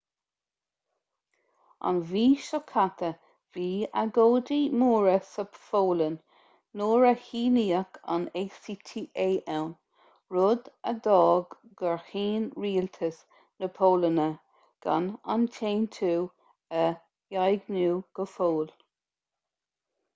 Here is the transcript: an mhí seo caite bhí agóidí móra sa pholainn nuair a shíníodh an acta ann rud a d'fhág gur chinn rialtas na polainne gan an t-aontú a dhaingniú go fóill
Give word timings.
an 1.89 1.97
mhí 2.11 2.21
seo 2.45 2.59
caite 2.69 3.09
bhí 3.57 3.65
agóidí 4.03 4.57
móra 4.83 5.13
sa 5.33 5.43
pholainn 5.65 6.15
nuair 6.81 7.05
a 7.11 7.11
shíníodh 7.27 7.99
an 8.15 8.25
acta 8.41 9.03
ann 9.57 9.69
rud 10.37 10.71
a 10.93 10.95
d'fhág 11.09 11.55
gur 11.83 12.01
chinn 12.07 12.49
rialtas 12.65 13.21
na 13.61 13.71
polainne 13.79 14.27
gan 14.87 15.13
an 15.37 15.47
t-aontú 15.59 16.13
a 16.81 16.83
dhaingniú 17.37 17.95
go 18.21 18.29
fóill 18.37 18.77